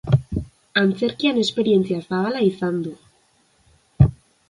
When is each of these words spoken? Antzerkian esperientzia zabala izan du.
Antzerkian 0.83 1.43
esperientzia 1.43 2.01
zabala 2.07 2.43
izan 2.49 2.83
du. 2.89 2.97